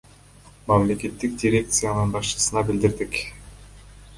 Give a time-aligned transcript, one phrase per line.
[0.69, 3.21] Мамлекеттик дирекциянын башчысына билдирдик.